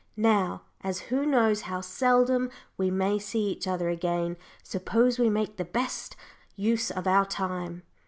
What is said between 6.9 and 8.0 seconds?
our time.